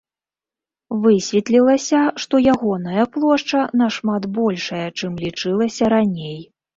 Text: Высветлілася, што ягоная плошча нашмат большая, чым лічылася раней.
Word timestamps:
Высветлілася, 1.01 1.99
што 2.23 2.39
ягоная 2.53 3.03
плошча 3.17 3.61
нашмат 3.81 4.23
большая, 4.39 4.87
чым 5.03 5.13
лічылася 5.25 5.91
раней. 5.95 6.41